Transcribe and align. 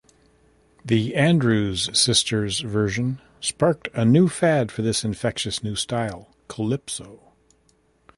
The 0.83 1.13
Andrews 1.15 1.95
Sisters' 1.95 2.61
version 2.61 3.21
sparked 3.39 3.89
a 3.93 4.03
new 4.03 4.27
fad 4.29 4.71
for 4.71 4.81
this 4.81 5.03
infectious 5.03 5.63
new 5.63 5.75
style, 5.75 6.33
"calypso". 6.47 7.35